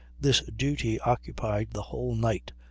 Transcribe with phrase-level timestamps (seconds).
[0.19, 2.53] This duty occupied the whole night."